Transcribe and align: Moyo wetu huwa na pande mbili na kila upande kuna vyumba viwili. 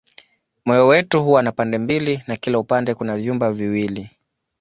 Moyo 0.65 0.87
wetu 0.87 1.23
huwa 1.23 1.43
na 1.43 1.51
pande 1.51 1.77
mbili 1.77 2.23
na 2.27 2.35
kila 2.37 2.59
upande 2.59 2.93
kuna 2.93 3.17
vyumba 3.17 3.51
viwili. 3.51 4.09